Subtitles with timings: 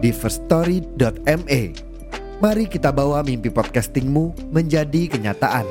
[0.00, 1.62] di firststory.me.
[2.40, 5.68] Mari kita bawa mimpi podcastingmu menjadi kenyataan.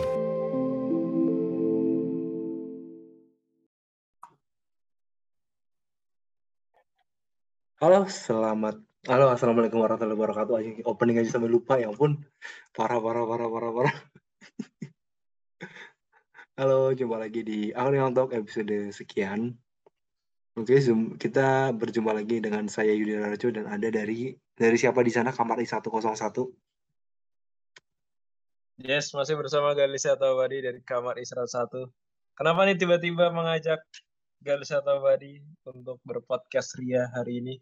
[7.81, 8.77] Halo, selamat.
[9.09, 10.53] Halo, assalamualaikum warahmatullahi wabarakatuh.
[10.61, 12.21] Aja opening aja sampai lupa ya ampun.
[12.75, 13.95] Parah, parah, parah, parah, parah.
[16.59, 19.57] Halo, jumpa lagi di Audio Talk episode sekian.
[20.59, 21.15] Oke, Zoom.
[21.15, 25.55] Kita berjumpa lagi dengan saya Yudi Rarjo dan ada dari dari siapa di sana kamar
[25.63, 26.35] I101.
[28.79, 31.87] Yes, masih bersama Galisa Tawadi dari kamar I101.
[32.35, 33.79] Kenapa nih tiba-tiba mengajak
[34.43, 37.55] Galisa Tawadi untuk berpodcast Ria hari ini?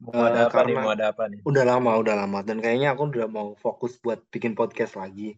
[0.00, 0.76] Mau Eh, ada apa nih?
[0.80, 1.40] Mau ada apa nih?
[1.44, 5.36] Udah lama, udah lama dan kayaknya aku udah mau fokus buat bikin podcast lagi.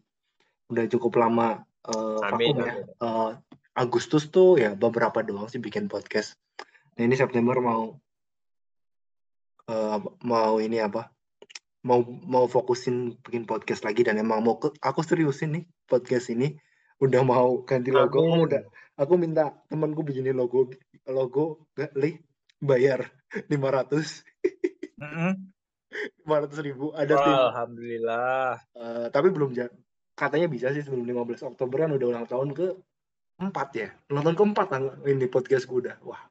[0.70, 2.74] Udah cukup lama eh, Amin, vakum ya.
[2.74, 2.86] amin.
[3.02, 3.30] Eh,
[3.74, 6.38] Agustus tuh ya beberapa doang sih bikin podcast.
[6.94, 7.98] Nah, ini September mau
[9.66, 11.10] eh, apa- mau ini apa?
[11.84, 16.54] Mau mau fokusin bikin podcast lagi dan emang mau ke, aku seriusin nih podcast ini.
[17.02, 18.22] Udah mau ganti logo.
[18.22, 18.62] Aku udah
[18.94, 20.70] aku minta temanku bikinin logo
[21.10, 22.16] logo gak li
[22.62, 23.10] bayar
[23.50, 24.22] 500
[25.02, 25.32] Mm-mm.
[26.24, 28.56] 500 ribu ada tim Alhamdulillah.
[28.78, 29.50] Eh, tapi belum
[30.14, 32.66] katanya bisa sih sebelum 15 Oktober kan udah ulang tahun ke
[33.40, 33.88] 4 ya?
[34.10, 34.66] Tahun keempat
[35.10, 35.96] ini podcast gue udah.
[36.06, 36.22] Wah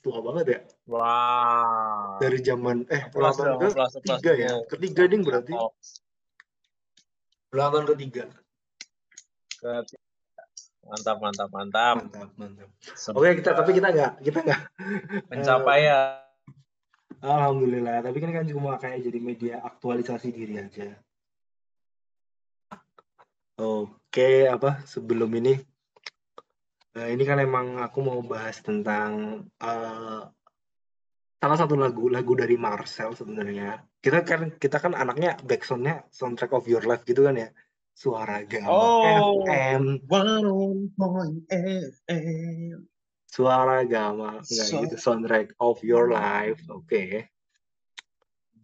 [0.00, 0.60] tua banget ya.
[0.88, 2.16] Wah.
[2.22, 4.50] dari zaman eh ulang Plus tahun ke tiga ya?
[4.72, 5.52] ketiga ding berarti.
[7.52, 8.24] Ulang tahun ketiga.
[9.60, 10.08] Ke-
[10.80, 11.94] Mantap, mantap, mantap.
[12.02, 12.68] mantap mantap.
[12.98, 14.60] Semoga oke kita tapi kita nggak kita nggak
[15.30, 16.18] pencapaian.
[17.20, 20.96] alhamdulillah tapi kan kan cuma kayak jadi media aktualisasi diri aja.
[23.60, 25.60] Oke apa sebelum ini
[26.94, 29.10] eh, ini kan emang aku mau bahas tentang
[29.56, 30.22] eh,
[31.40, 36.68] salah satu lagu lagu dari Marcel sebenarnya kita kan kita kan anaknya backsoundnya soundtrack of
[36.68, 37.48] your life gitu kan ya
[37.92, 39.44] suara gama Oh.
[39.44, 42.84] FM One point FM.
[43.24, 47.28] suara gama enggak So- gitu soundtrack of your life oke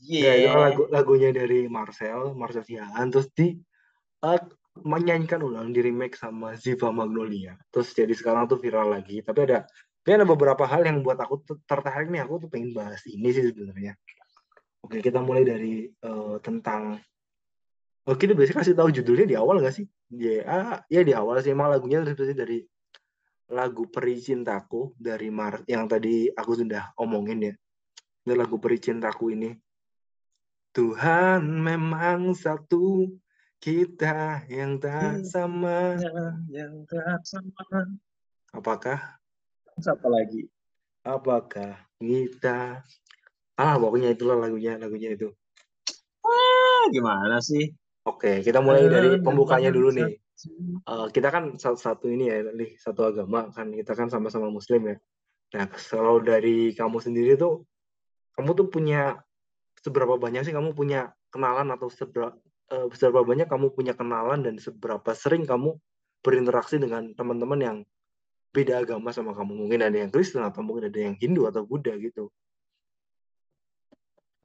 [0.06, 0.34] Ya, Yeah.
[0.38, 3.58] itu kan lagu lagunya dari Marcel, Marcel Siahaan, terus di
[4.22, 4.40] eh,
[4.84, 7.56] menyanyikan ulang di remake sama Ziva Magnolia.
[7.72, 9.24] Terus jadi sekarang tuh viral lagi.
[9.24, 9.64] Tapi ada,
[10.02, 12.26] tapi ada beberapa hal yang buat aku tertarik nih.
[12.26, 13.96] Aku tuh pengen bahas ini sih sebenarnya.
[14.84, 17.00] Oke, kita mulai dari eh, tentang.
[18.06, 19.86] Oh, kita biasanya kasih tahu judulnya di awal nggak sih?
[20.14, 22.62] Ya, ya di awal sih emang lagunya terus dari
[23.50, 27.54] lagu Peri Cintaku dari Mar yang tadi aku sudah omongin ya.
[28.26, 29.50] Ini lagu Peri Cintaku ini.
[30.70, 33.08] Tuhan memang satu,
[33.60, 35.96] kita yang tak sama.
[36.52, 37.96] yang tak sama.
[38.52, 39.20] Apakah,
[39.76, 40.48] Siapa lagi?
[41.04, 42.80] apakah kita?
[43.56, 45.32] Ah, pokoknya itulah lagunya, lagunya itu.
[46.24, 47.72] Ah, gimana sih?
[48.06, 50.16] Oke, kita mulai dari pembukanya dulu nih.
[50.86, 53.72] Eh, kita kan satu, satu ini ya, nih, satu agama kan.
[53.72, 54.96] Kita kan sama-sama Muslim ya.
[55.56, 57.64] Nah, kalau dari kamu sendiri tuh,
[58.36, 59.20] kamu tuh punya
[59.80, 62.36] seberapa banyak sih kamu punya kenalan atau seberapa,
[62.68, 65.78] seberapa banyak kamu punya kenalan dan seberapa sering kamu
[66.20, 67.76] berinteraksi dengan teman-teman yang
[68.50, 69.66] beda agama sama kamu.
[69.66, 72.32] Mungkin ada yang Kristen atau mungkin ada yang Hindu atau Buddha gitu.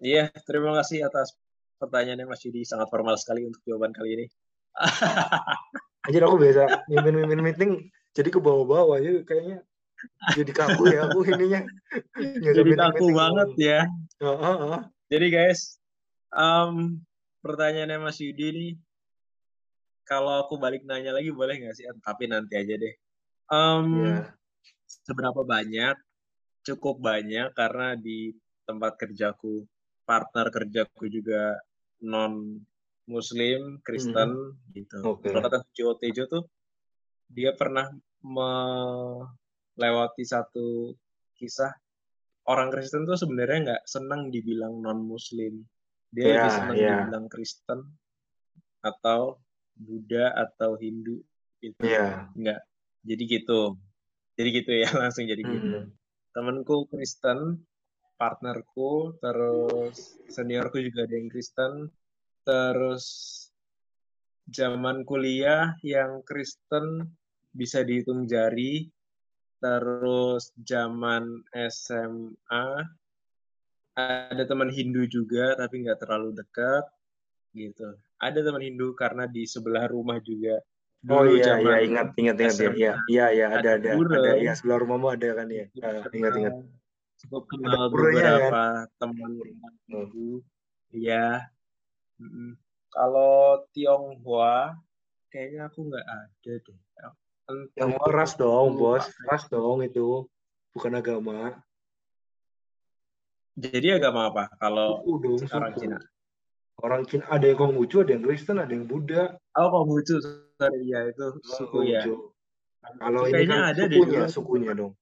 [0.01, 1.37] Iya, terima kasih atas
[1.77, 2.65] pertanyaannya Mas Yudi.
[2.65, 4.25] Sangat formal sekali untuk jawaban kali ini.
[6.09, 7.71] Anjir aku biasa mimpin-mimpin meeting
[8.17, 9.61] jadi ke bawah-bawah ya kayaknya
[10.33, 11.61] jadi kaku ya aku ininya.
[12.41, 13.79] Jadi kaku banget ya.
[14.21, 14.81] Ah, ah, ah.
[15.13, 15.77] Jadi guys,
[16.33, 16.97] em,
[17.41, 18.77] pertanyaannya Mas Yudi nih,
[20.05, 21.85] kalau aku balik nanya lagi boleh nggak sih?
[22.01, 22.95] Tapi nanti aja deh.
[23.51, 24.33] Em, Iya.
[24.87, 25.97] seberapa banyak?
[26.61, 28.29] Cukup banyak karena di
[28.69, 29.65] tempat kerjaku,
[30.05, 31.57] partner kerjaku juga
[32.05, 32.61] non
[33.09, 35.01] Muslim, Kristen gitu.
[35.03, 35.33] Oke.
[35.33, 36.45] Kalau kata Joe Tejo tuh
[37.27, 37.89] dia pernah
[38.21, 40.93] melewati satu
[41.35, 41.73] kisah
[42.45, 45.65] orang Kristen tuh sebenarnya nggak senang dibilang non Muslim.
[46.11, 46.95] Dia Ya, lebih senang ya.
[47.07, 47.79] dibilang Kristen
[48.83, 49.39] atau
[49.79, 51.23] Buddha atau Hindu
[51.63, 51.79] gitu.
[51.81, 52.27] Iya.
[52.35, 52.59] Enggak.
[53.07, 53.61] Jadi gitu.
[54.35, 55.87] Jadi gitu ya langsung jadi gitu.
[55.87, 55.91] Hmm.
[56.31, 57.63] Temenku Kristen
[58.21, 61.89] partnerku, terus seniorku juga ada yang Kristen,
[62.45, 63.05] terus
[64.45, 67.09] zaman kuliah yang Kristen
[67.49, 68.93] bisa dihitung jari,
[69.57, 72.85] terus zaman SMA
[74.31, 76.85] ada teman Hindu juga tapi nggak terlalu dekat
[77.53, 77.95] gitu.
[78.21, 80.61] Ada teman Hindu karena di sebelah rumah juga
[81.09, 82.53] Oh dulu iya iya zaman ingat ingat ingat ya.
[82.53, 85.65] SMA Iya iya iya ada ada ada ada ya sebelah rumahmu ada kan ya.
[85.81, 86.53] Ah, ingat ingat.
[86.53, 86.69] kenal
[87.25, 87.89] cukup Ada kenal kan?
[87.89, 88.63] beberapa
[89.01, 89.45] teman Oh.
[89.89, 90.29] Hindu
[90.93, 91.49] iya
[92.21, 92.53] Mm-mm.
[92.93, 94.77] kalau Tionghoa
[95.33, 96.79] kayaknya aku nggak ada deh
[97.75, 99.03] Yang keras dong, bos.
[99.25, 100.23] Keras dong itu.
[100.71, 101.59] Bukan agama.
[103.57, 105.73] Jadi agama apa kalau Suku dong, orang.
[105.77, 105.97] Cina
[106.81, 109.37] Orang Cina ada yang Konghucu, ada yang Kristen, ada yang Buddha.
[109.57, 110.17] oh Konghucu
[110.57, 112.15] sorry ya itu Oh, suku ya Konghucu.
[112.81, 114.93] Kalau ini kan ada deh sukunya, aku sukunya dong.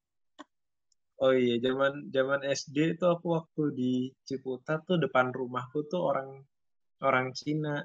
[1.19, 3.94] Oh iya, zaman zaman SD tuh aku waktu di
[4.24, 6.44] Ciputat tuh depan rumahku tuh orang
[7.04, 7.84] orang Cina,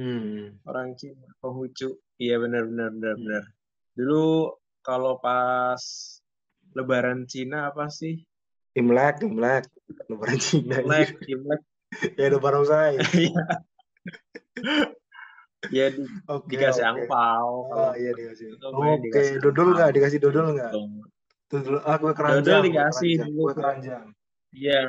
[0.00, 0.56] Hmm.
[0.64, 1.96] orang Cina, Konghucu.
[2.16, 3.20] Iya benar benar benar Hmm.
[3.24, 3.44] benar.
[3.96, 5.80] Dulu kalau pas
[6.72, 8.20] Lebaran Cina apa sih?
[8.76, 9.68] Imlek, Imlek.
[10.08, 10.80] Lebaran Cina.
[10.80, 11.34] Imlek, anjir.
[11.34, 11.60] Imlek.
[12.16, 13.00] Ya udah bareng saya.
[15.68, 18.56] Iya, ya di, Oke, dikasih angpau kalau Oh iya dikasih.
[18.64, 19.90] Oke, dikasih dodol nggak?
[19.92, 20.72] Dikasih dodol nggak?
[21.52, 24.06] Dodol, ah Dodol keranjang, kue dikasih keranjang, dulu keranjang.
[24.56, 24.80] Iya,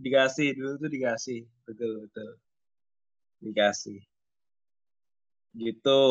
[0.00, 1.40] dikasih dulu tuh dikasih.
[1.68, 2.30] Betul betul.
[3.44, 4.00] Dikasih.
[5.52, 6.04] Gitu.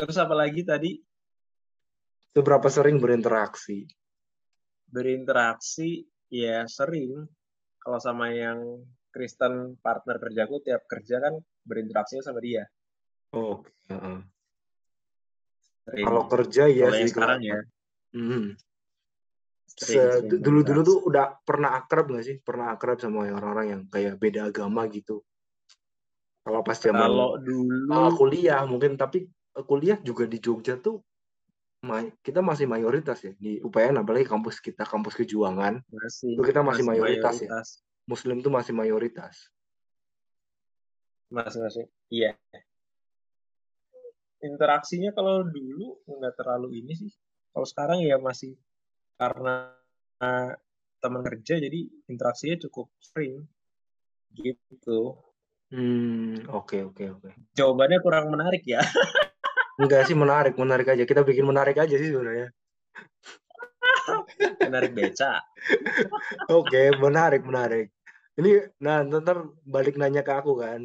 [0.00, 0.96] Terus apa lagi tadi?
[2.32, 3.84] Seberapa sering berinteraksi?
[4.88, 7.26] Berinteraksi ya sering.
[7.80, 8.80] Kalau sama yang
[9.12, 11.36] Kristen partner kerjaku tiap kerja kan
[11.68, 12.64] berinteraksinya sama dia.
[13.34, 13.70] Oke.
[13.92, 14.18] heeh.
[15.84, 16.04] Sering.
[16.08, 17.58] Kalau kerja ya Kalau sih sekarang ya
[18.14, 18.54] Hmm.
[19.74, 22.36] sering Se- sering dulu-dulu tuh udah pernah akrab nggak sih?
[22.38, 25.26] Pernah akrab sama orang-orang yang kayak beda agama gitu.
[26.46, 29.26] Kalau pas zaman Kalau dulu kuliah mungkin, tapi
[29.58, 31.02] uh, kuliah juga di Jogja tuh
[32.22, 36.82] kita masih mayoritas ya di UPN apalagi kampus kita kampus kejuangan masih itu kita masih
[36.82, 37.48] masih mayoritas ya.
[37.48, 37.68] mayoritas.
[38.04, 39.34] Muslim tuh masih mayoritas.
[41.32, 41.84] Masih masih.
[42.12, 42.36] Iya.
[44.44, 47.12] Interaksinya kalau dulu nggak terlalu ini sih.
[47.56, 48.60] Kalau sekarang ya masih
[49.16, 49.72] karena
[51.00, 51.80] teman kerja jadi
[52.12, 53.48] interaksinya cukup sering
[54.36, 55.16] gitu.
[55.72, 57.30] Hmm, oke oke oke.
[57.56, 58.84] Jawabannya kurang menarik ya.
[59.74, 61.02] Enggak sih menarik, menarik aja.
[61.02, 62.48] Kita bikin menarik aja sih sebenarnya.
[64.68, 65.42] menarik beca.
[66.50, 67.90] Oke, menarik, menarik.
[68.34, 70.82] Ini, nah ntar balik nanya ke aku kan.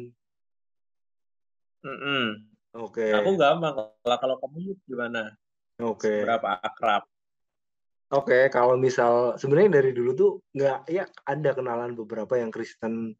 [1.80, 2.46] Mm-mm.
[2.70, 5.34] Oke, Aku gampang kalau kalau kamu gimana?
[5.82, 6.06] oke.
[6.06, 7.02] Seberapa akrab?
[8.10, 13.14] Oke, kalau misal sebenarnya dari dulu tuh nggak ya ada kenalan beberapa yang Kristen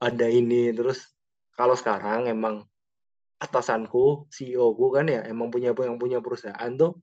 [0.00, 1.12] ada ini terus
[1.52, 2.64] kalau sekarang emang
[3.40, 7.00] atasanku CEO ku kan ya emang punya yang punya perusahaan tuh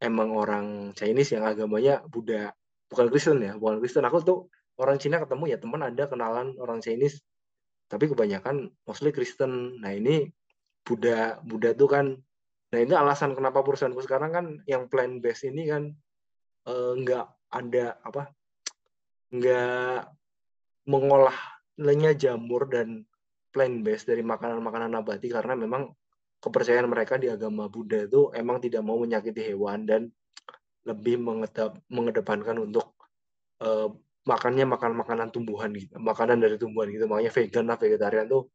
[0.00, 2.56] emang orang Chinese yang agamanya Buddha.
[2.88, 4.04] Bukan Kristen ya bukan Kristen.
[4.08, 4.48] Aku tuh
[4.80, 7.20] orang Cina ketemu ya teman ada kenalan orang Chinese.
[7.86, 9.76] Tapi kebanyakan mostly Kristen.
[9.78, 10.24] Nah ini
[10.84, 12.06] Buddha Buddha tuh kan
[12.72, 15.94] nah ini alasan kenapa perusahaanku sekarang kan yang plan base ini kan
[16.66, 18.34] eh, nggak ada apa
[19.30, 20.10] nggak
[20.90, 21.38] mengolah
[21.78, 23.06] nilainya jamur dan
[23.54, 25.94] plant based dari makanan-makanan nabati karena memang
[26.42, 30.10] kepercayaan mereka di agama Buddha itu emang tidak mau menyakiti hewan dan
[30.84, 31.16] lebih
[31.88, 32.98] mengedepankan untuk
[33.62, 33.88] eh,
[34.26, 37.06] makannya makan makanan tumbuhan gitu makanan dari tumbuhan gitu.
[37.06, 38.50] Makanya vegan lah vegetarian tuh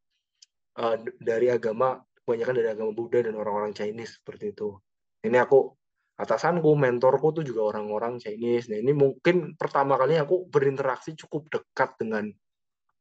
[0.80, 4.78] d- dari agama kebanyakan dari agama Buddha dan orang-orang Chinese seperti itu.
[5.26, 5.74] Ini aku
[6.20, 8.70] atasanku mentorku tuh juga orang-orang Chinese.
[8.70, 12.30] Nah ini mungkin pertama kali aku berinteraksi cukup dekat dengan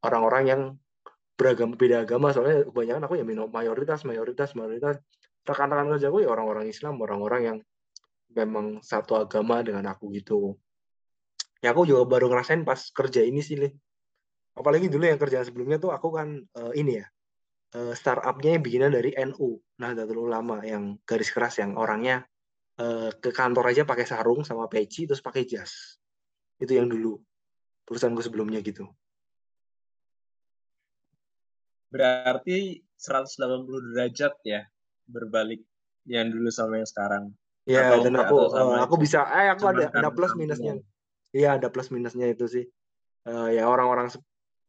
[0.06, 0.62] orang-orang yang
[1.38, 4.98] beragama beda agama soalnya kebanyakan aku ya mayoritas mayoritas mayoritas.
[5.46, 7.58] Rekan-rekan kerjaku ya orang-orang Islam orang-orang yang
[8.34, 10.58] memang satu agama dengan aku gitu.
[11.62, 13.72] Ya aku juga baru ngerasain pas kerja ini sih Lih.
[14.58, 17.06] apalagi dulu yang kerjaan sebelumnya tuh aku kan eh, ini ya
[17.78, 22.26] eh, startupnya bikinan dari NU Nahdlatul Ulama yang garis keras yang orangnya
[22.82, 26.02] eh, ke kantor aja pakai sarung sama peci terus pakai jas.
[26.58, 27.22] Itu yang dulu
[27.86, 28.90] perusahaanku sebelumnya gitu
[31.88, 34.62] Berarti 180 derajat ya
[35.08, 35.64] berbalik
[36.04, 37.24] yang dulu sama yang sekarang.
[37.68, 40.56] ya Atau dan aku sama eh, aku bisa eh aku ada ada plus sampingan.
[40.56, 40.72] minusnya
[41.36, 42.64] iya ada plus minusnya itu sih
[43.28, 44.08] Eh, ya orang-orang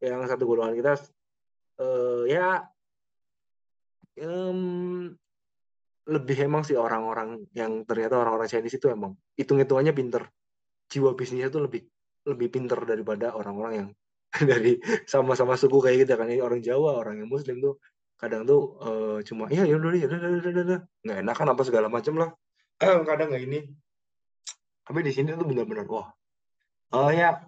[0.04, 0.92] yang satu golongan kita
[1.80, 2.68] eh, ya
[4.20, 4.60] em,
[6.10, 10.28] lebih emang sih orang-orang yang ternyata orang-orang Chinese itu emang hitung-hitungannya pinter
[10.92, 11.82] jiwa bisnisnya itu lebih
[12.28, 13.90] lebih pinter daripada orang-orang yang
[14.50, 14.78] dari
[15.10, 16.30] sama-sama suku kayak gitu kan.
[16.30, 17.82] Ini orang Jawa orang yang Muslim tuh
[18.20, 22.20] kadang tuh eh, cuma iya ya udah ya udah nggak enak kan apa segala macam
[22.20, 22.30] lah.
[23.10, 23.60] Kadang nggak ini
[24.90, 26.10] tapi di sini tuh benar-benar wah.
[26.98, 27.46] Oh ya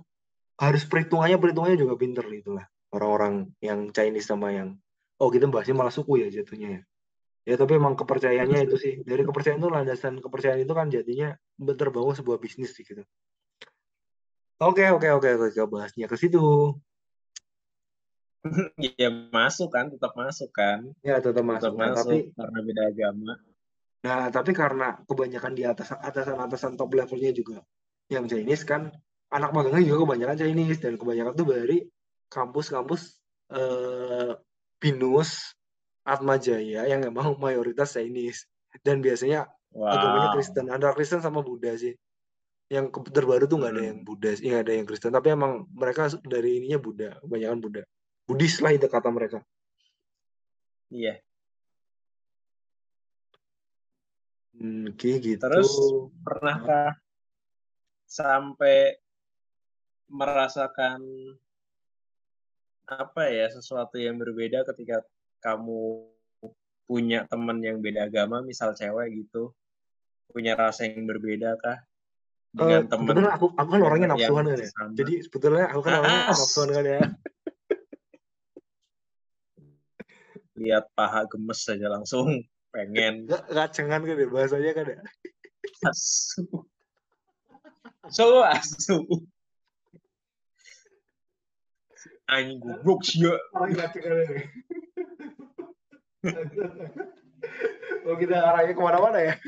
[0.62, 4.78] harus perhitungannya perhitungannya juga pinter gitu lah orang-orang yang Chinese sama yang
[5.18, 6.82] oh kita bahasnya malah suku ya jatuhnya ya.
[7.42, 8.94] Ya tapi emang kepercayaannya itu sih.
[9.02, 13.02] Dari kepercayaan itu landasan kepercayaan itu kan jadinya terbangun sebuah bisnis sih gitu
[14.62, 16.40] oke oke oke oke bahasnya ke situ.
[18.98, 20.90] Ya masuk kan tetap masuk kan?
[21.06, 23.32] Ya tetap masuk, tetap Nah, masuk tapi karena beda agama.
[24.02, 27.62] Nah tapi karena kebanyakan di atas atasan atasan top levelnya juga
[28.10, 28.90] yang Chinese kan
[29.30, 31.86] anak magangnya juga kebanyakan Chinese dan kebanyakan tuh dari
[32.34, 33.02] kampus-kampus
[33.54, 34.34] eh,
[34.82, 35.54] binus
[36.02, 38.50] Atma Jaya yang emang mayoritas Chinese.
[38.82, 39.46] Dan biasanya
[39.78, 40.36] agamanya wow.
[40.36, 41.94] Kristen antara Kristen sama Buddha sih
[42.72, 44.08] yang terbaru tuh nggak ada yang Hmm.
[44.08, 47.84] Buddha nggak ada yang Kristen tapi emang mereka dari ininya Buddha kebanyakan Buddha.
[48.24, 49.44] Buddhis lah itu kata mereka.
[50.88, 51.20] Iya.
[54.56, 55.44] Hmm, kayak gitu.
[55.44, 55.72] Terus
[56.24, 56.96] pernahkah
[58.08, 58.96] sampai
[60.08, 61.00] merasakan
[62.88, 65.04] apa ya sesuatu yang berbeda ketika
[65.40, 66.08] kamu
[66.84, 69.56] punya teman yang beda agama misal cewek gitu
[70.28, 71.80] punya rasa yang berbeda kah
[72.52, 74.68] Eh, dengan teman sebetulnya aku aku kan orangnya nafsuan kan ya.
[74.92, 77.00] jadi sebetulnya aku kan orangnya ah nafsuan kan ya.
[80.60, 82.44] Lihat paha gemes saja langsung.
[82.76, 83.24] Pengen.
[83.24, 85.00] Nggak nggak cengan kan ya bahasanya kan ya.
[85.88, 86.44] Asu
[88.12, 88.98] so asu
[92.28, 93.40] anjing goblok sih ya.
[93.56, 94.44] Orang cengan ya.
[98.04, 99.40] Oh kita arahnya ke mana-mana ya?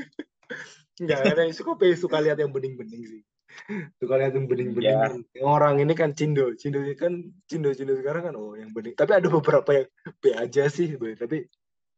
[1.02, 3.22] Enggak, ada yang suka suka lihat yang bening-bening sih.
[3.98, 4.94] Suka lihat yang bening-bening.
[4.94, 8.94] ya Yang orang ini kan Cindo, Cindo kan Cindo Cindo sekarang kan oh yang bening.
[8.94, 9.88] Tapi ada beberapa yang
[10.22, 11.18] B aja sih, B.
[11.18, 11.50] tapi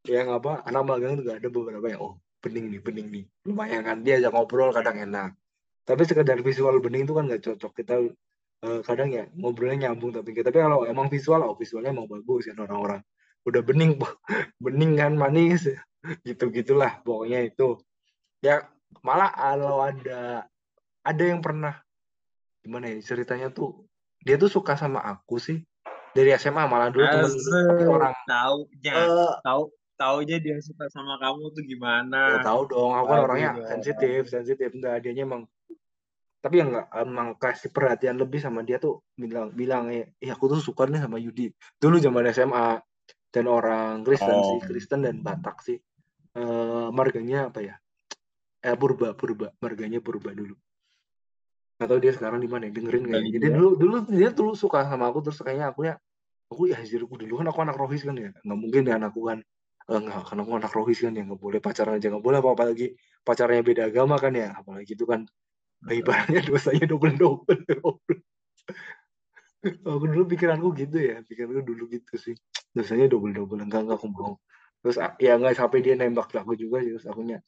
[0.06, 3.24] yang apa anak magang juga ada beberapa yang oh bening nih, bening nih.
[3.48, 5.36] Lumayan kan dia ajak ngobrol kadang enak.
[5.84, 7.72] Tapi sekedar visual bening itu kan nggak cocok.
[7.76, 7.96] Kita
[8.64, 12.58] eh, kadang ya ngobrolnya nyambung tapi tapi kalau emang visual oh visualnya emang bagus kan
[12.64, 13.02] orang-orang
[13.46, 14.00] udah bening
[14.64, 15.70] bening kan manis
[16.26, 17.78] gitu gitulah pokoknya itu
[18.42, 18.66] ya
[19.02, 20.46] malah kalau ada
[21.06, 21.80] ada yang pernah
[22.66, 23.86] gimana ya ceritanya tuh
[24.26, 25.62] dia tuh suka sama aku sih.
[26.16, 29.68] Dari SMA malah dulu temen orang taunya eh tahu
[30.00, 33.68] taunya dia suka sama kamu tuh ya gimana tahu dong aku kan orangnya ya.
[33.76, 34.72] sensitif sensitif.
[34.74, 35.44] Enggak dianya emang
[36.40, 40.46] tapi yang nggak emang kasih perhatian lebih sama dia tuh bilang bilang eh "Ih, aku
[40.56, 41.52] tuh suka nih sama Yudi.
[41.78, 42.80] Dulu zaman SMA
[43.30, 44.64] dan orang Kristen sih oh.
[44.64, 45.78] Kristen dan Batak sih.
[46.36, 47.76] Eh marganya apa ya
[48.66, 49.54] eh purba purba.
[49.62, 50.58] Marganya purba dulu.
[51.78, 52.72] Atau dia sekarang di mana ya?
[52.74, 53.56] dengerin kayaknya jadi dia.
[53.60, 55.94] dulu dulu dia dulu suka sama aku terus kayaknya aku ya
[56.48, 58.32] aku ya anjir aku dulu kan aku anak rohis kan ya.
[58.42, 59.40] Nggak mungkin ya anakku kan.
[59.86, 61.24] Eh, nggak karena aku anak rohis kan ya.
[61.28, 62.88] Nggak boleh pacaran aja nggak boleh apa apalagi
[63.22, 64.56] pacarnya beda agama kan ya.
[64.56, 65.22] Apalagi itu kan
[65.92, 67.60] eh, ibaratnya dosanya double double.
[69.66, 71.22] Aku dulu pikiranku gitu ya.
[71.28, 72.36] Pikiranku dulu gitu sih.
[72.72, 74.40] Dosanya double double enggak enggak aku mau
[74.86, 76.96] terus ya nggak sampai dia nembak aku juga sih.
[76.96, 77.44] Terus akunya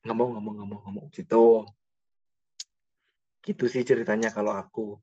[0.00, 0.44] nggak mau nggak
[0.96, 1.68] mau gitu.
[3.44, 5.00] Gitu sih ceritanya kalau aku.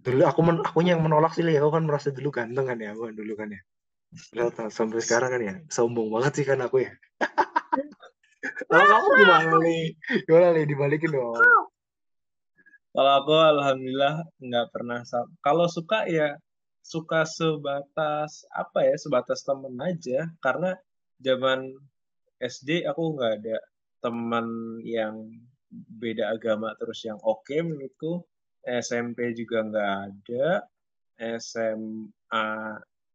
[0.00, 2.96] Dulu aku men, akunya yang menolak sih ya aku kan merasa dulu ganteng kan ya
[2.96, 3.60] aku kan dulu kan ya.
[4.10, 6.92] Padahal ta- sampai sekarang kan ya sombong banget sih kan aku ya.
[8.70, 9.82] Kalau kamu gimana nih
[10.24, 11.36] gimana nih dibalikin dong.
[12.90, 15.04] Kalau aku alhamdulillah nggak pernah
[15.44, 16.34] kalau suka ya
[16.82, 20.26] suka sebatas apa ya sebatas temen aja.
[20.40, 20.74] Karena
[21.20, 21.70] zaman
[22.40, 23.56] SD aku nggak ada
[24.00, 25.28] teman yang
[25.70, 28.24] beda agama terus yang oke menurutku.
[28.60, 30.46] SMP juga nggak ada.
[31.40, 32.48] SMA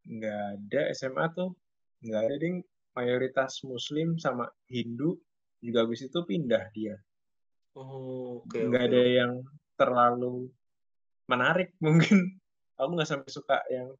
[0.05, 0.81] nggak ada.
[0.97, 1.53] SMA tuh
[2.01, 2.57] nggak ada ding.
[2.95, 5.19] Mayoritas Muslim sama Hindu
[5.59, 6.95] juga habis itu pindah dia.
[7.75, 9.33] Oh oke nggak oke ada yang
[9.75, 10.47] terlalu
[11.27, 12.39] menarik mungkin.
[12.79, 13.91] Aku nggak sampai suka yang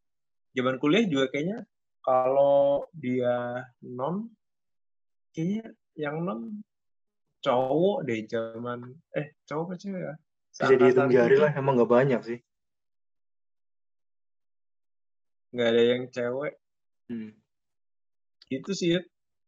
[0.55, 1.67] zaman kuliah juga kayaknya
[1.99, 4.31] kalau dia non
[5.35, 6.63] kayaknya yang non
[7.45, 8.79] cowok deh zaman
[9.13, 10.13] eh cowok apa cewek ya?
[10.49, 11.43] Bisa dihitung jari gitu.
[11.45, 12.39] lah emang nggak banyak sih.
[15.53, 16.53] Nggak ada yang cewek.
[17.05, 17.31] Hmm.
[18.45, 18.97] gitu sih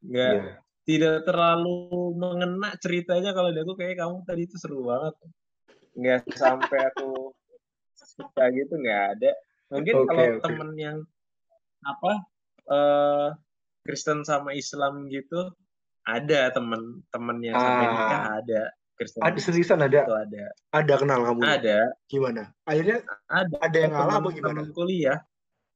[0.06, 0.54] nggak Iya.
[0.86, 5.14] tidak terlalu mengena ceritanya kalau di aku kayak kamu tadi itu seru banget.
[5.98, 7.34] Nggak sampai aku
[7.98, 9.32] suka gitu nggak ada.
[9.74, 10.42] Mungkin oke kalau oke.
[10.46, 10.98] temen yang
[11.82, 12.14] apa
[12.74, 13.30] eh
[13.86, 15.54] Kristen sama Islam gitu
[16.08, 18.62] ada temen-temen yang sampai nikah ah ada
[18.98, 19.22] Kristen.
[19.22, 20.44] Ada seriusan itu ada ada.
[20.74, 22.44] ada kenal kamu Ada, gimana?
[22.66, 23.56] Akhirnya ada.
[23.62, 24.60] ada yang ngalah apa gimana?
[24.64, 25.20] Teman kuliah,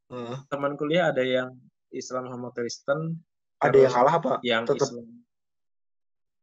[0.10, 0.38] Heeh.
[0.50, 1.54] teman kuliah ada yang
[1.94, 3.20] Islam sama Kristen,
[3.62, 4.34] ada yang ngalah apa?
[4.42, 5.06] yang Tetap Islam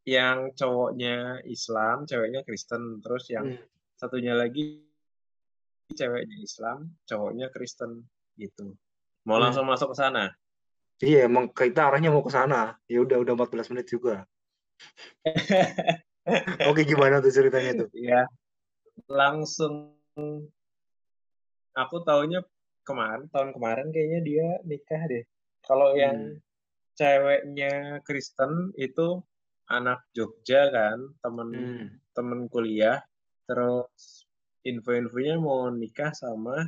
[0.09, 3.61] yang cowoknya Islam, ceweknya Kristen, terus yang Hmm.
[3.93, 4.81] satunya lagi
[5.93, 8.73] ceweknya Islam, cowoknya Kristen gitu.
[9.29, 9.51] Mau Hmm.
[9.51, 10.33] langsung masuk ke sana?
[10.99, 12.75] Iya, emang kita arahnya mau ke sana.
[12.91, 14.27] Ya udah udah 14 menit juga.
[16.69, 17.89] Oke, gimana tuh ceritanya tuh?
[17.95, 18.27] Ya,
[19.07, 19.95] langsung
[21.79, 22.43] aku taunya
[22.83, 25.25] kemarin, tahun kemarin kayaknya dia nikah deh.
[25.63, 26.43] Kalau yang Hmm.
[26.99, 29.23] ceweknya Kristen itu
[29.71, 31.87] anak Jogja kan, temen Hmm.
[32.19, 32.99] temen kuliah,
[33.47, 34.27] terus
[34.67, 36.67] info-infonya mau nikah sama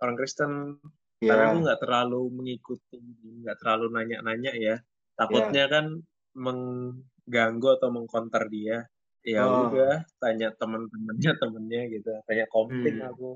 [0.00, 0.80] orang Kristen.
[1.16, 3.00] Tapi Ya, aku nggak terlalu mengikuti,
[3.42, 4.76] nggak terlalu nanya-nanya ya.
[5.16, 5.84] Takutnya kan
[6.36, 8.84] mengganggu atau mengkonter dia.
[9.26, 9.66] Ya Oh.
[9.66, 13.10] udah, tanya temen-temennya temennya gitu, tanya kompling Hmm.
[13.10, 13.30] aku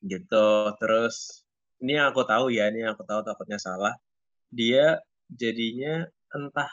[0.00, 0.48] gitu.
[0.80, 1.44] Terus
[1.82, 3.92] ini yang aku tahu ya, ini yang aku tahu takutnya salah.
[4.48, 4.96] Dia
[5.28, 6.70] jadinya entah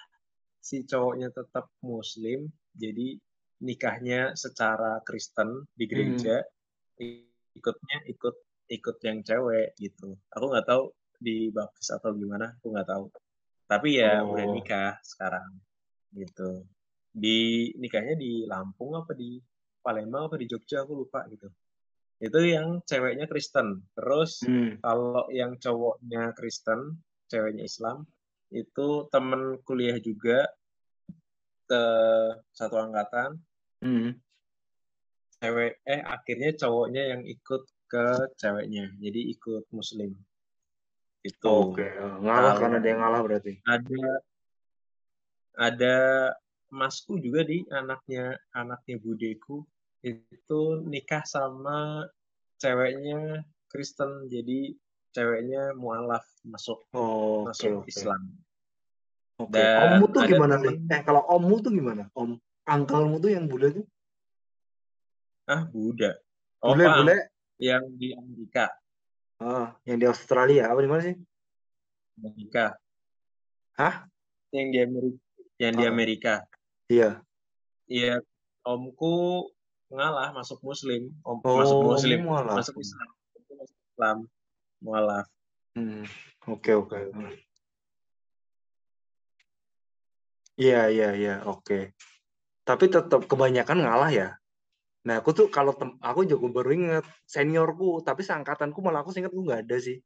[0.63, 3.19] si cowoknya tetap Muslim, jadi
[3.59, 5.91] nikahnya secara Kristen di Hmm.
[5.91, 6.35] gereja,
[7.57, 8.35] ikutnya ikut
[8.69, 10.17] ikut yang cewek gitu.
[10.33, 10.89] Aku nggak tahu
[11.21, 13.05] di baptis atau gimana, aku nggak tahu.
[13.65, 14.53] Tapi ya udah Oh.
[14.53, 15.57] nikah sekarang
[16.13, 16.65] gitu.
[17.15, 19.39] Di nikahnya di Lampung apa di
[19.81, 21.49] Palembang apa di Jogja aku lupa gitu.
[22.17, 23.85] Itu yang ceweknya Kristen.
[23.93, 24.81] Terus Hmm.
[24.81, 28.05] kalau yang cowoknya Kristen, ceweknya Islam,
[28.53, 30.47] itu temen kuliah juga
[31.65, 31.83] ke
[32.53, 33.41] satu angkatan,
[33.81, 34.15] Hmm.
[35.41, 38.91] cewek eh akhirnya cowoknya yang ikut ke ceweknya.
[38.99, 40.11] Jadi ikut Muslim.
[41.23, 43.53] Itu Oke, eh, ngalah karena ada yang ngalah berarti.
[43.63, 44.03] ada
[45.55, 45.95] ada
[46.67, 49.63] masku juga di anaknya anaknya budeku
[50.03, 52.03] itu nikah sama
[52.59, 54.75] ceweknya Kristen jadi
[55.15, 57.89] ceweknya mualaf masuk Oh, masuk oke.
[57.89, 58.21] Islam
[59.35, 59.51] Oke.
[59.55, 60.95] Dan Ommu tuh gimana temen- nih?
[60.95, 62.07] Eh, kalau ommu tuh gimana?
[62.15, 63.85] Om, angkelmu tuh yang bule tuh?
[65.45, 66.15] ah Buddha
[66.65, 67.15] oh Bule, Pang, bule.
[67.57, 68.67] Yang di Amerika
[69.35, 71.15] Ah, yang di Australia apa di mana sih?
[72.17, 72.79] Amerika
[73.75, 74.07] Hah?
[74.51, 75.19] yang di Amerika
[75.57, 75.91] yang di Ah.
[75.91, 76.33] Amerika
[76.87, 77.09] Iya.
[77.85, 78.13] iya
[78.63, 79.47] omku
[79.87, 82.55] ngalah masuk Muslim om Oh, masuk Muslim mualaf.
[82.59, 83.09] masuk Islam
[83.59, 84.17] masuk Islam
[84.79, 85.27] mualaf
[85.75, 86.07] Hmm.
[86.47, 86.95] Oke, oke.
[87.11, 87.35] Hmm.
[90.55, 91.35] Iya, iya, iya.
[91.43, 91.91] Oke.
[92.63, 94.29] Tapi tetap kebanyakan ngalah ya.
[95.05, 99.69] Nah, aku tuh kalau aku juga baru inget seniorku, tapi seangkatanku malah aku seingat nggak
[99.69, 100.01] ada sih.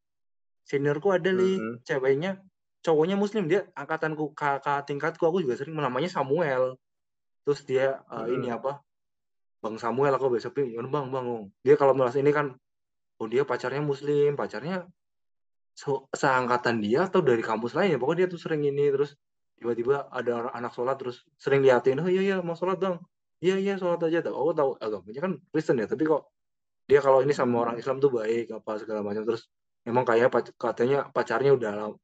[0.68, 1.82] Seniorku ada nih, Mm-mm.
[1.88, 2.44] ceweknya,
[2.84, 6.76] cowoknya muslim dia angkatanku kakak tingkatku aku juga sering namanya Samuel.
[7.48, 8.36] Terus dia eh, Mm-mm.
[8.36, 8.84] ini apa?
[9.60, 12.56] Bang Samuel aku besok gimana bang bang oh." dia kalau merasa ini kan
[13.20, 14.88] oh dia pacarnya muslim pacarnya
[15.76, 19.20] se- seangkatan dia atau dari kampus lain ya pokoknya dia tuh sering ini terus
[19.60, 22.96] tiba-tiba ada anak sholat terus sering liatin oh iya iya mau sholat bang
[23.44, 24.20] iya iya sholat aja.
[24.26, 26.32] Tahu aku tahu agamanya kan Kristen ya tapi kok
[26.90, 29.24] dia kalau ini sama orang Islam tuh baik apa segala macam.
[29.28, 29.48] Terus
[29.84, 31.98] emang kayak katanya pacarnya udah lama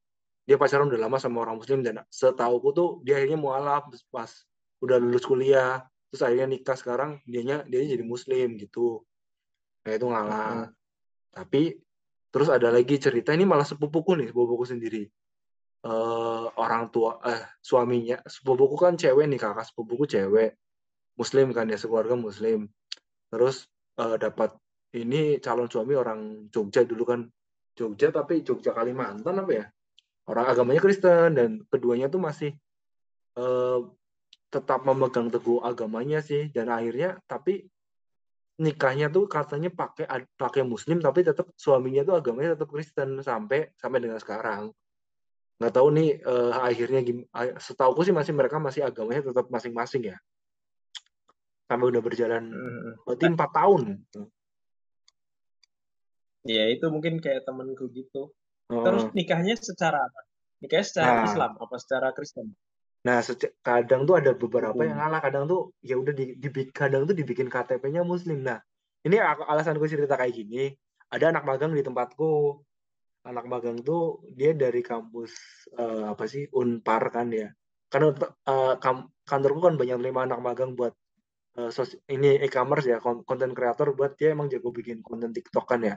[0.46, 4.30] dia pacaran udah lama sama orang Muslim dan setauku tuh dia akhirnya mualaf pas
[4.78, 5.82] udah lulus kuliah.
[6.06, 9.02] Terus akhirnya nikah sekarang dianya dia jadi Muslim gitu.
[9.82, 10.70] Nah itu ngalah.
[11.34, 11.82] Tapi
[12.30, 15.02] terus ada lagi cerita ini malah sepupuku nih sepupuku sendiri.
[15.82, 20.54] Eh orang tua eh suaminya sepupuku kan cewek nih kakak sepupuku cewek
[21.16, 22.68] muslim kan ya sekeluarga muslim.
[23.32, 23.66] Terus
[23.98, 24.54] eh, dapat
[24.94, 27.20] ini calon suami orang Jogja dulu kan.
[27.76, 29.64] Jogja tapi Jogja Kalimantan apa ya?
[30.28, 32.52] Orang agamanya Kristen dan keduanya tuh masih
[33.36, 33.80] eh,
[34.52, 36.52] tetap memegang teguh agamanya sih.
[36.52, 37.66] Dan akhirnya tapi
[38.56, 43.98] nikahnya tuh katanya pakai pakai muslim tapi tetap suaminya tuh agamanya tetap Kristen sampai sampai
[44.04, 44.72] dengan sekarang.
[45.56, 47.00] Nggak tahu nih eh, akhirnya
[47.32, 50.16] ah, setauku sih masih mereka masih agamanya tetap masing-masing ya
[51.66, 53.02] sampai udah berjalan Mm-mm.
[53.02, 53.82] berarti empat tahun
[56.46, 58.30] Ya itu mungkin kayak temenku gitu.
[58.70, 58.84] Heeh.
[58.86, 60.20] Terus nikahnya secara apa?
[60.62, 61.26] Nikahnya secara Nah.
[61.26, 62.54] Islam apa secara Kristen?
[63.02, 63.18] Nah,
[63.66, 64.86] kadang tuh ada beberapa Hmm.
[64.86, 66.38] yang ngalah, kadang tuh ya udah di,
[66.70, 68.46] kadang tuh dibikin KTP-nya Muslim.
[68.46, 68.62] Nah,
[69.02, 70.70] ini aku, alasan gue cerita kayak gini.
[71.10, 72.62] Ada anak magang di tempatku.
[73.26, 75.34] Anak magang tuh dia dari kampus
[75.74, 77.50] eh, apa sih Unpar kan ya.
[77.90, 78.14] Karena
[78.78, 80.94] kam- kantorku kan banyak terima anak magang buat
[81.56, 85.64] eh, sos- ini e-commerce ya, kon- konten kreator buat dia emang jago bikin konten TikTok
[85.64, 85.96] kan ya.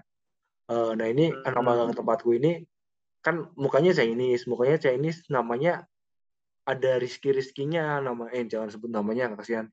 [0.70, 1.68] Eh, nah ini anak Hmm.
[1.68, 2.64] magang tempatku ini
[3.20, 5.84] kan mukanya Chinese, mukanya Chinese namanya
[6.64, 9.66] ada Rizky Rizkinya nama eh jangan sebut namanya kasihan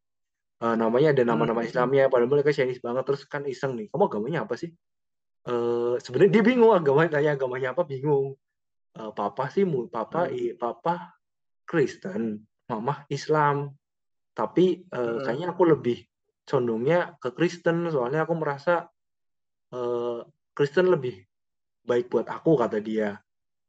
[0.65, 1.69] uh, namanya ada nama-nama Hmm.
[1.69, 4.73] Islamnya padahal mereka Chinese banget terus kan iseng nih kamu agamanya apa sih
[5.47, 8.35] Eh sebenarnya dia bingung agama tanya agamanya apa bingung
[8.97, 10.35] Eh, papa sih papa Hmm.
[10.35, 11.21] i, papa
[11.69, 13.77] Kristen mama Islam
[14.37, 15.25] tapi eh, Hmm.
[15.25, 16.05] kayaknya aku lebih
[16.45, 18.93] condongnya ke Kristen soalnya aku merasa
[19.73, 20.21] eh,
[20.53, 21.25] Kristen lebih
[21.89, 23.17] baik buat aku kata dia.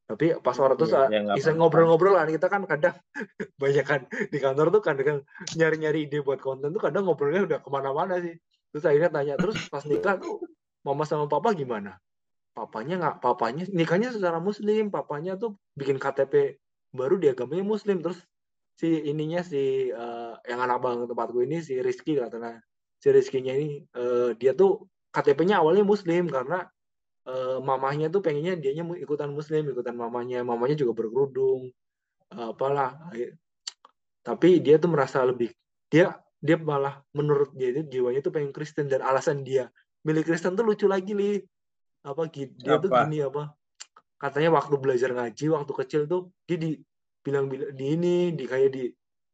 [0.08, 2.96] Tapi pas Iya, ah, ya iseng ngobrol-ngobrol kan kita kan kadang
[3.62, 5.20] banyak kan di kantor tuh kadang
[5.60, 8.40] nyari-nyari ide buat konten tuh kadang ngobrolnya udah ke mana-mana sih.
[8.72, 10.40] Terus akhirnya tanya terus pas nikah tuh
[10.88, 12.00] mama sama papa gimana?
[12.56, 16.56] Papanya nggak papanya nikahnya secara muslim papanya tuh bikin KTP
[16.96, 18.00] baru di agamanya muslim.
[18.00, 18.24] Terus
[18.78, 22.62] si ininya si eh, yang anak bang tempatku ini si Rizky katanya.
[23.02, 26.70] Si Rizkynya ini eh, dia tuh KTP-nya awalnya muslim karena
[27.26, 31.74] eh, mamahnya tuh pengennya dianya mu- ikutan muslim ikutan mamanya mamanya juga berkerudung
[32.32, 33.10] eh, apalah.
[34.22, 35.50] Tapi dia tuh merasa lebih
[35.88, 39.74] dia dia malah menurut dia itu jiwanya tuh pengen Kristen dan alasan dia
[40.06, 41.42] milih Kristen tuh lucu lagi li.
[42.06, 43.04] Apa dia tuh Apa?
[43.04, 43.52] gini apa
[44.18, 46.70] katanya waktu belajar ngaji waktu kecil tuh dia di
[47.28, 48.88] bilang bilang di ini di kayak di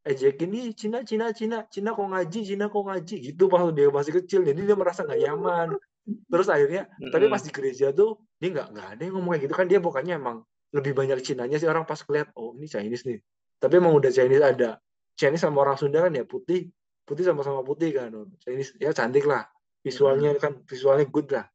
[0.04, 4.14] ejekin nih Cina Cina Cina Cina kok ngaji Cina kok ngaji gitu pas dia masih
[4.20, 5.68] kecil jadi dia merasa nggak nyaman.
[6.04, 7.34] Terus akhirnya tapi Mm-mm.
[7.38, 9.54] pas di gereja tuh dia nggak nggak ada yang ngomong kayak gitu.
[9.56, 10.38] Kan dia bukannya emang
[10.76, 13.24] lebih banyak Cinanya sih orang pas keliat oh ini Chinese nih.
[13.62, 14.70] Tapi emang udah Chinese ada
[15.16, 16.68] Chinese sama orang Sunda kan ya putih
[17.08, 18.12] putih sama-sama putih kan.
[18.12, 19.48] Oh, Chinese ya cantik lah
[19.80, 21.48] visualnya kan visualnya good lah.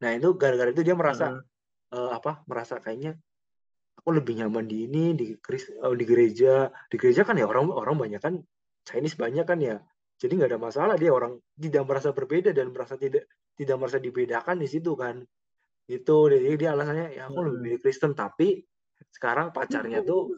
[0.00, 1.92] Nah itu gara-gara itu dia merasa Mm-mm.
[1.92, 3.20] eh, apa merasa kayaknya
[3.96, 5.34] aku lebih nyaman di ini di
[5.82, 6.70] oh, di gereja.
[6.88, 8.38] Di gereja kan ya orang orang banyak kan
[8.86, 9.76] Chinese banyak kan ya.
[10.16, 14.56] Jadi nggak ada masalah dia orang tidak merasa berbeda dan merasa tidak tidak merasa dibedakan
[14.60, 15.20] di situ kan.
[15.88, 18.12] Itu jadi dia alasannya ya aku lebih milih Kristen.
[18.16, 18.64] Tapi
[19.12, 20.32] sekarang pacarnya tuh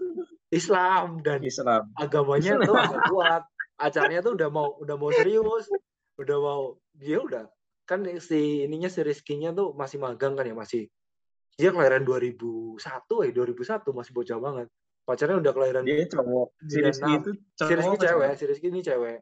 [0.51, 1.93] Islam dan Islam.
[1.95, 3.43] agamanya tuh agak kuat.
[3.79, 5.71] Acaranya tuh udah mau udah mau serius
[6.19, 6.63] udah mau
[6.99, 7.47] dia udah
[7.87, 10.91] kan si ininya si Rizky-nya tuh masih magang kan ya masih
[11.59, 12.79] dia kelahiran 2001
[13.27, 14.67] eh 2001 masih bocah banget
[15.03, 16.49] pacarnya udah kelahiran Dia cowok.
[16.63, 17.19] 96.
[17.19, 17.99] itu cowok.
[17.99, 19.19] cewek si Rizky ini cewek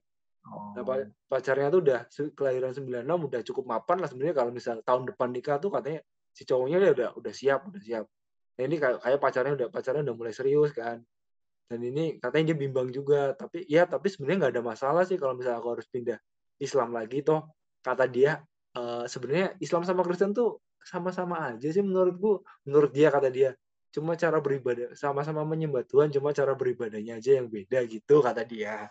[0.46, 0.70] Oh.
[0.78, 2.06] Nah, pa- pacarnya tuh udah
[2.38, 5.98] kelahiran 96 udah cukup mapan lah sebenarnya kalau misal tahun depan nikah tuh katanya
[6.30, 8.06] si cowoknya dia udah udah siap udah siap
[8.54, 11.02] nah ini kayak kayak pacarnya udah pacarnya udah mulai serius kan
[11.66, 15.34] dan ini katanya dia bimbang juga tapi ya tapi sebenarnya nggak ada masalah sih kalau
[15.34, 16.18] misalnya aku harus pindah
[16.62, 17.50] Islam lagi toh
[17.82, 18.38] kata dia
[18.78, 23.50] eh, sebenarnya Islam sama Kristen tuh sama-sama aja sih menurutku menurut dia kata dia
[23.90, 28.86] cuma cara beribadah sama-sama menyembah Tuhan cuma cara beribadahnya aja yang beda gitu kata dia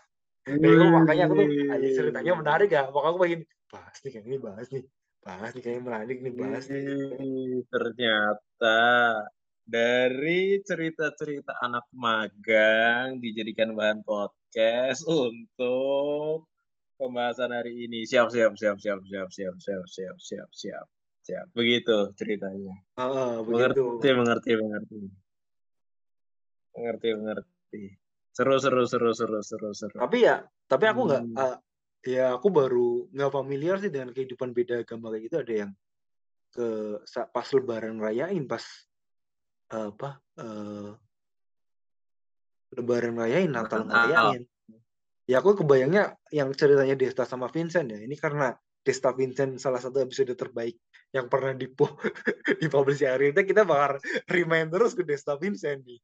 [0.45, 2.85] Nah, makanya aku tuh aja ceritanya menarik ya.
[2.93, 3.41] Makanya aku pengen
[3.73, 4.83] bahas nih kayak ini bahas nih.
[5.25, 6.85] Bahas nih kayaknya menarik nih bahas nih.
[7.17, 8.79] Ih, ternyata
[9.65, 16.45] dari cerita-cerita anak magang dijadikan bahan podcast untuk
[17.01, 18.05] pembahasan hari ini.
[18.05, 20.87] Siap, siap, siap, siap, siap, siap, siap, siap, siap, siap,
[21.25, 21.49] siap.
[21.57, 22.77] Begitu ceritanya.
[22.93, 23.97] Ah, begitu.
[23.97, 24.97] Mengerti, mengerti, mengerti.
[26.77, 27.83] Mengerti, mengerti.
[28.35, 29.97] Seru, seru, seru, seru, seru, seru.
[29.97, 31.37] Tapi ya, tapi aku nggak Hmm.
[31.39, 31.57] ah,
[32.05, 35.71] ya aku baru nggak familiar sih dengan kehidupan beda agama kayak gitu ada yang
[36.53, 36.67] ke
[37.33, 38.63] pas lebaran rayain pas
[39.73, 40.89] eh, apa eh,
[42.77, 44.45] lebaran rayain Natal ngerayain
[45.25, 48.53] ya aku kebayangnya yang ceritanya Desta sama Vincent ya ini karena
[48.85, 50.77] Desta Vincent salah satu episode terbaik
[51.09, 51.89] yang pernah dipo
[52.61, 53.97] dipublish hari ini kita bakal
[54.29, 55.99] remind terus ke Desta Vincent nih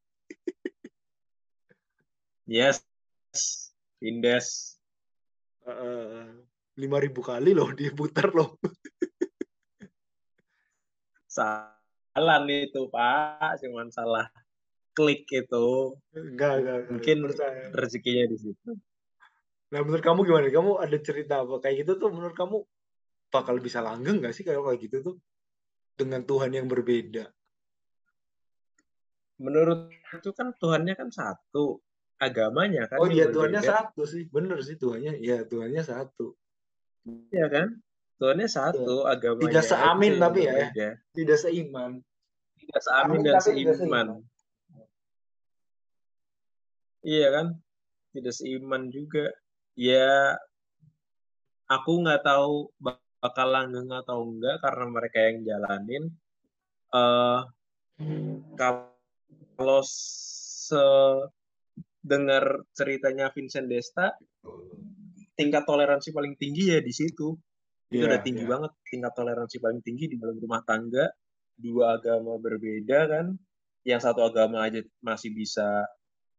[2.49, 2.83] Yes.
[4.01, 4.75] Indes.
[6.75, 8.57] lima ribu kali loh diputar loh
[11.31, 13.63] Salah nih itu, Pak.
[13.63, 14.27] Cuman salah
[14.91, 15.95] klik itu.
[16.11, 16.91] enggak enggak, enggak.
[16.91, 17.63] Mungkin Percaya.
[17.71, 18.69] rezekinya di situ.
[19.71, 22.57] Nah menurut kamu gimana kamu ada cerita apa kayak gitu tuh menurut kamu
[23.31, 25.15] bakal bisa langgeng nggak sih kalau kayak gitu tuh
[25.95, 27.31] dengan Tuhan yang berbeda
[29.41, 31.81] Menurut itu kan Tuhannya kan satu.
[32.21, 33.73] Agamanya kan oh iya Tuhannya berbeda.
[33.89, 36.37] satu sih bener sih Tuhannya iya Tuhannya satu
[37.33, 37.67] Iya kan?
[38.21, 40.53] Tuhannya satu, agamanya Tidak seamin tapi ya, ya.
[40.69, 40.89] berbeda.
[41.17, 41.91] tidak seiman
[42.61, 44.07] Tidak seamin Amin, dan seiman.
[47.01, 47.47] Iya kan?
[48.13, 49.25] Tidak seiman juga.
[49.75, 50.35] Ya,
[51.71, 52.69] aku nggak tahu
[53.21, 56.03] bakal langgeng atau enggak karena mereka yang jalanin.
[56.91, 57.41] eh
[58.67, 60.83] kalau se
[62.01, 64.11] dengar ceritanya Vincent Desta,
[65.37, 67.37] tingkat toleransi paling tinggi ya di situ.
[67.91, 68.51] Itu Iya, udah tinggi iya.
[68.51, 71.11] banget tingkat toleransi paling tinggi di dalam rumah tangga.
[71.55, 73.25] Dua agama berbeda kan.
[73.85, 75.85] Yang satu agama aja masih bisa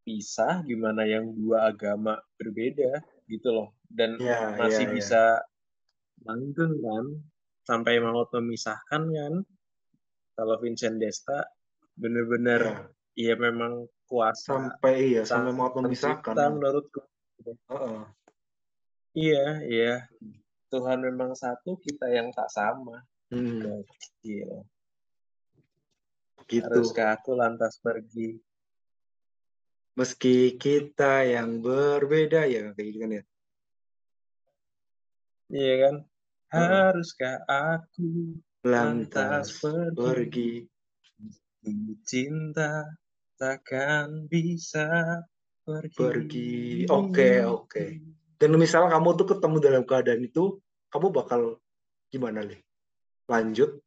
[0.03, 3.05] pisah, gimana yang dua agama berbeda.
[3.27, 4.95] Gitu loh dan Iya, masih iya, iya.
[4.95, 5.23] bisa
[6.23, 7.05] langgeng kan
[7.63, 9.35] sampai maut memisahkan kan
[10.33, 11.47] kalau Vincent Desta
[11.95, 13.35] bener-bener Iya.
[13.35, 13.73] ya memang
[14.07, 16.35] kuasa Sampai iya, sampai mau memisahkan.
[16.35, 17.01] menurutku
[17.43, 18.01] Heeh.
[19.13, 19.95] iya iya
[20.69, 24.65] Tuhan memang satu kita yang tak sama Hmm, Gokil.
[26.45, 26.61] gitu.
[26.61, 28.37] haruskah aku lantas pergi
[29.93, 33.23] Meski kita yang berbeda ya kayak gitu kan ya.
[35.53, 35.95] iya kan
[36.53, 36.69] Heeh.
[36.69, 40.51] haruskah aku Lantas pergi pergi.
[42.09, 42.89] cinta
[43.37, 45.21] takkan bisa
[45.63, 46.53] pergi Pergi.
[46.89, 47.85] Oke, oke.
[48.41, 50.59] Dan misalnya kamu tuh ketemu dalam keadaan itu,
[50.91, 51.61] kamu bakal
[52.11, 52.59] gimana nih?
[53.31, 53.79] Lanjut.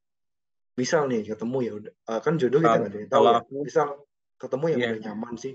[0.76, 3.64] Misal nih ketemu ya udah eh, kan jodoh kita nggak tahu kalau ya.
[3.64, 3.88] Misal
[4.36, 5.54] ketemu yang iya udah nyaman sih.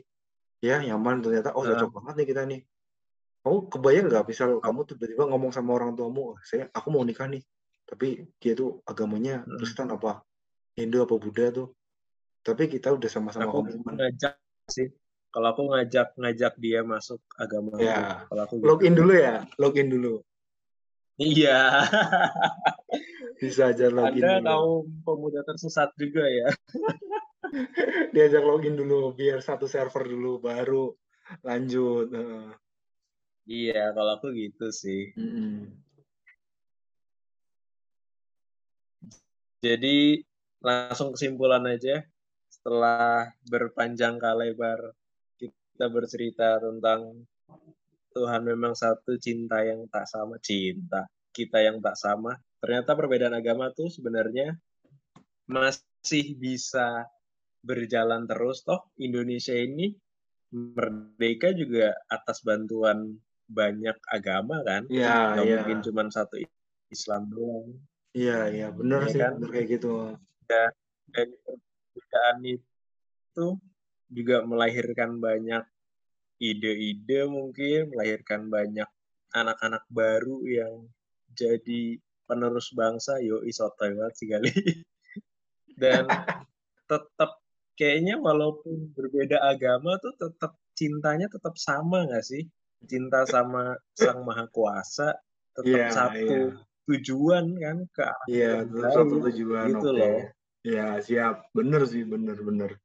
[0.60, 2.60] Ya, nyaman ternyata oh cocok banget nih kita nih.
[3.40, 7.40] Kamu kebayang nggak misal kamu tiba-tiba ngomong sama orang tuamu, saya aku mau nikah nih.
[7.88, 9.56] Tapi dia tuh agamanya Mm.
[9.56, 10.20] Kristen apa
[10.76, 11.72] Hindu apa Buddha tuh.
[12.40, 13.96] Tapi kita udah sama-sama aku komitmen.
[13.96, 14.36] ngajak
[14.68, 14.92] sih
[15.28, 19.88] kalau aku ngajak ngajak dia masuk agamaku Ya, kalau aku gitu login dulu ya, login
[19.88, 20.14] dulu.
[21.16, 21.84] iya
[23.36, 24.48] Bisa aja login anda dulu.
[24.48, 26.48] kaum pemuda tersesat juga ya
[28.14, 30.94] Diajak login dulu biar satu server dulu baru
[31.46, 32.10] lanjut.
[33.50, 35.74] Iya kalau aku gitu sih Mm-mm.
[39.58, 40.22] jadi
[40.62, 42.06] langsung kesimpulan aja
[42.46, 44.94] setelah berpanjang lebar
[45.34, 47.26] kita bercerita tentang
[48.14, 53.74] Tuhan memang satu cinta yang tak sama cinta kita yang tak sama ternyata perbedaan agama
[53.74, 54.54] tuh sebenarnya
[55.50, 57.02] masih bisa
[57.60, 58.64] berjalan terus.
[58.64, 59.92] Toh Indonesia ini
[60.50, 63.18] merdeka juga atas bantuan
[63.50, 64.86] banyak agama kan?
[64.86, 65.54] Iya, nggak iya.
[65.62, 66.38] mungkin cuma satu
[66.90, 67.68] Islam doang.
[68.10, 69.32] Iya, iya, bener ya sih, kan?
[69.38, 70.18] bener kayak gitu.
[70.50, 70.74] dan
[71.06, 73.46] dari perbedaan itu
[74.10, 75.62] juga melahirkan banyak
[76.42, 78.88] ide-ide mungkin melahirkan banyak
[79.30, 80.74] anak-anak baru yang
[81.30, 83.22] jadi penerus bangsa.
[83.22, 84.50] Yo isotoy banget sih kali.
[85.82, 86.06] Dan
[86.90, 87.39] tetap
[87.80, 92.44] kayaknya walaupun berbeda agama tuh tetap cintanya tetap sama nggak sih
[92.84, 95.16] cinta sama sang maha kuasa
[95.56, 96.60] tetap Iya, satu iya.
[96.88, 99.96] tujuan kan ke arah Iya, yang tetap satu tujuan, gitu oke.
[99.96, 100.20] loh
[100.60, 101.48] Iya, siap.
[101.56, 102.76] Bener sih, bener, bener.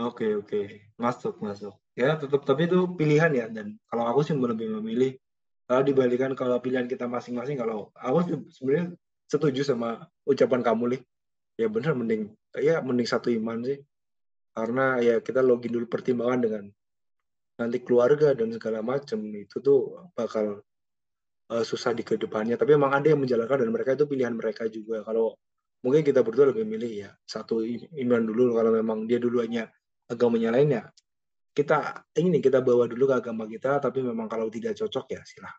[0.00, 0.88] Oke, oke.
[0.96, 1.76] Masuk, masuk.
[1.92, 3.44] Ya, tetap, tapi itu pilihan ya.
[3.52, 5.20] Dan kalau aku sih lebih memilih,
[5.68, 8.96] kalau dibalikan kalau pilihan kita masing-masing, kalau aku sebenarnya
[9.28, 10.98] setuju sama ucapan kamu, Li.
[11.60, 13.84] Ya bener, mending, ya mending satu iman sih.
[14.58, 16.64] Karena ya kita login dulu pertimbangan dengan
[17.58, 20.62] nanti keluarga dan segala macam itu tuh bakal
[21.54, 22.58] uh, susah di ke depannya.
[22.58, 25.06] Tapi memang ada yang menjalankan dan mereka itu pilihan mereka juga.
[25.06, 25.38] Kalau
[25.86, 27.62] mungkin kita berdua lebih milih ya satu
[28.02, 28.58] iman dulu.
[28.58, 29.70] Kalau memang dia dulunya
[30.10, 30.84] agamanya lain ya
[31.54, 33.78] kita ini kita bawa dulu ke agama kita.
[33.78, 35.54] Tapi memang kalau tidak cocok ya silah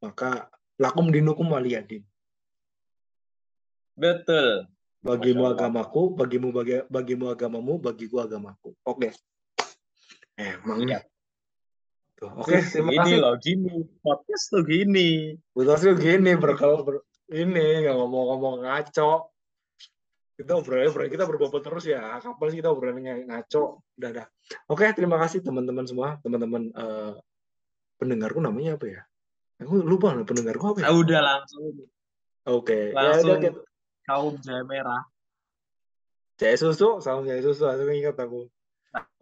[0.00, 0.48] maka
[0.80, 2.00] lakum dinukum waliyadin
[3.92, 4.64] betul
[5.00, 8.76] bagimu agamaku bagimu bagi bagimu agamamu bagiku agamaku.
[8.84, 9.16] Oke.
[10.36, 11.04] Emang nih Siap.
[12.20, 12.52] Tuh, oke.
[12.52, 13.16] Terima gini kasih.
[13.16, 13.74] loh gini.
[14.04, 15.08] Podcast tuh gini.
[15.56, 17.00] Betul sih gini berkal ber,
[17.32, 19.32] ini nggak ngomong-ngomong ngaco.
[20.36, 22.20] Kita obrolnya obrol kita berbobot terus ya.
[22.20, 23.84] Kapan sih kita obrolnya ngaco?
[23.96, 24.26] Udah dah
[24.68, 26.20] oke terima kasih teman-teman semua.
[26.20, 27.12] Teman-teman eh,
[27.96, 29.00] pendengarku namanya apa ya?
[29.64, 30.86] Aku lupa lah pendengarku apa ya?
[30.88, 31.88] Ah, udah langsung.
[32.48, 32.92] Oke.
[32.92, 33.28] Ya langsung.
[33.28, 33.60] udah kita
[34.10, 35.06] kaum jaya merah.
[36.42, 36.98] Jaya susu?
[36.98, 38.50] Salam jaya susu aku ingat aku.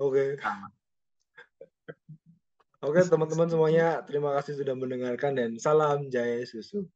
[0.01, 0.41] Oke.
[2.79, 6.89] Oke teman-teman semuanya terima kasih sudah mendengarkan dan salam jaya susu